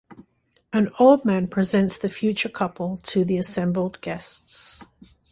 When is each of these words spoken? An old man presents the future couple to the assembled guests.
An 0.73 0.89
old 0.97 1.25
man 1.25 1.47
presents 1.47 1.95
the 1.99 2.09
future 2.09 2.49
couple 2.49 2.97
to 3.03 3.23
the 3.23 3.37
assembled 3.37 4.01
guests. 4.01 4.83